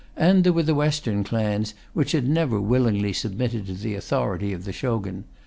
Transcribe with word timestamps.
And 0.17 0.43
there 0.43 0.51
were 0.51 0.63
the 0.63 0.73
western 0.73 1.23
clans, 1.23 1.75
which 1.93 2.13
had 2.13 2.27
never 2.27 2.59
willingly 2.59 3.13
submitted 3.13 3.67
to 3.67 3.75
the 3.75 3.93
authority 3.93 4.51
of 4.51 4.65
the 4.65 4.73
Shogun. 4.73 5.25